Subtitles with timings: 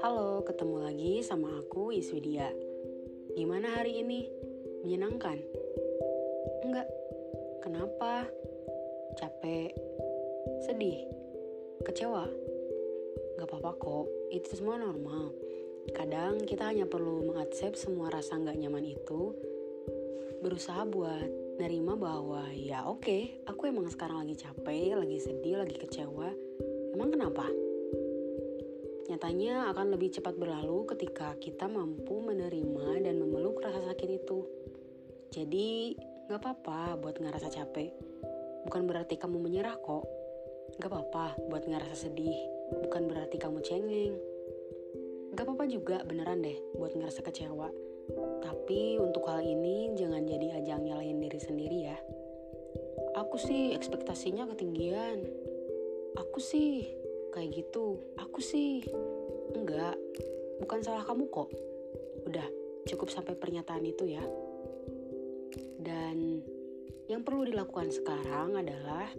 [0.00, 2.48] Halo, ketemu lagi sama aku Iswidia.
[3.36, 4.32] Gimana hari ini?
[4.80, 5.36] Menyenangkan?
[6.64, 6.88] Enggak.
[7.60, 8.24] Kenapa?
[9.20, 9.76] Capek?
[10.64, 11.04] Sedih?
[11.84, 12.24] Kecewa?
[13.36, 15.36] Gak apa-apa kok, itu semua normal.
[15.92, 19.36] Kadang kita hanya perlu mengaksep semua rasa gak nyaman itu,
[20.40, 26.28] berusaha buat nerima bahwa ya oke, aku emang sekarang lagi capek, lagi sedih, lagi kecewa.
[26.92, 27.48] Emang kenapa?
[29.06, 34.44] Nyatanya akan lebih cepat berlalu ketika kita mampu menerima dan memeluk rasa sakit itu.
[35.32, 35.96] Jadi,
[36.28, 37.92] gak apa-apa buat ngerasa capek.
[38.68, 40.04] Bukan berarti kamu menyerah kok.
[40.76, 42.36] Gak apa-apa buat ngerasa sedih.
[42.82, 44.14] Bukan berarti kamu cengeng.
[45.32, 47.70] Gak apa-apa juga beneran deh buat ngerasa kecewa.
[48.42, 50.82] Tapi untuk hal ini jangan jadi ajang
[53.26, 55.26] Aku sih ekspektasinya ketinggian.
[56.14, 56.86] Aku sih
[57.34, 57.98] kayak gitu.
[58.22, 58.86] Aku sih
[59.52, 59.98] enggak.
[60.62, 61.50] Bukan salah kamu kok.
[62.22, 62.46] Udah,
[62.86, 64.22] cukup sampai pernyataan itu ya.
[65.82, 66.40] Dan
[67.10, 69.10] yang perlu dilakukan sekarang adalah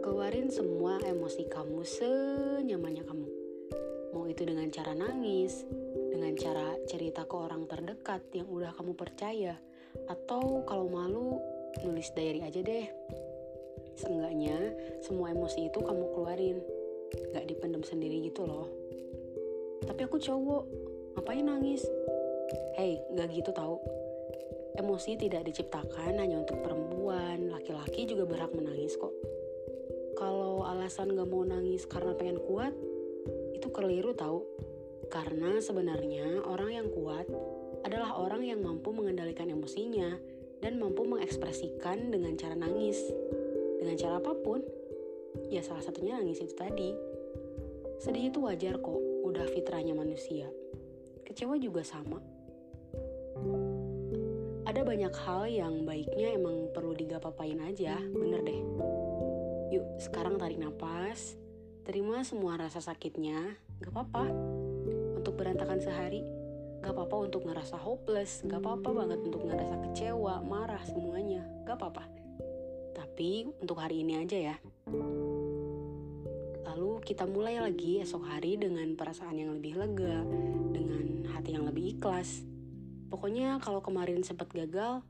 [0.00, 3.26] keluarin semua emosi kamu senyamannya kamu
[4.16, 5.68] Mau itu dengan cara nangis,
[6.08, 9.60] dengan cara cerita ke orang terdekat yang udah kamu percaya,
[10.08, 11.36] atau kalau malu,
[11.84, 12.86] nulis diary aja deh.
[13.96, 16.60] Seenggaknya, semua emosi itu kamu keluarin.
[17.32, 18.68] Gak dipendam sendiri gitu loh.
[19.84, 20.62] Tapi aku cowok,
[21.16, 21.84] ngapain nangis?
[22.76, 23.80] Hei, gak gitu tau.
[24.76, 29.12] Emosi tidak diciptakan hanya untuk perempuan, laki-laki juga berhak menangis kok.
[30.20, 32.76] Kalau alasan gak mau nangis karena pengen kuat,
[33.56, 34.44] itu keliru tahu.
[35.08, 37.24] Karena sebenarnya orang yang kuat
[37.86, 40.18] adalah orang yang mampu mengendalikan emosinya
[40.60, 43.00] dan mampu mengekspresikan dengan cara nangis.
[43.80, 44.60] Dengan cara apa pun,
[45.52, 46.92] ya salah satunya nangis itu tadi.
[48.00, 50.48] Sedih itu wajar kok, udah fitrahnya manusia.
[51.24, 52.20] Kecewa juga sama.
[54.66, 58.60] Ada banyak hal yang baiknya emang perlu digapapain aja, bener deh.
[59.72, 61.38] Yuk, sekarang tarik nafas,
[61.86, 63.38] Terima semua rasa sakitnya,
[63.78, 64.26] gak apa-apa.
[65.14, 66.26] Untuk berantakan sehari,
[66.82, 71.42] gak apa-apa untuk ngerasa hopeless, gak apa-apa banget untuk ngerasa kecewa, marah, semuanya.
[71.64, 72.04] Gak apa-apa.
[72.96, 74.56] Tapi untuk hari ini aja ya.
[76.66, 80.20] Lalu kita mulai lagi esok hari dengan perasaan yang lebih lega,
[80.72, 82.44] dengan hati yang lebih ikhlas.
[83.08, 85.00] Pokoknya kalau kemarin sempat gagal,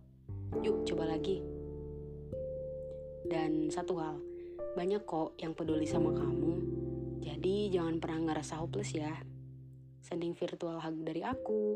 [0.63, 1.43] yuk coba lagi.
[3.27, 4.23] Dan satu hal,
[4.79, 6.55] banyak kok yang peduli sama kamu.
[7.27, 9.11] Jadi jangan pernah ngerasa hopeless ya.
[10.07, 11.75] Sending virtual hug dari aku.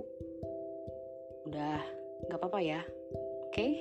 [1.51, 1.83] Udah,
[2.31, 2.81] gak apa-apa ya.
[3.51, 3.59] Oke?
[3.59, 3.73] Okay?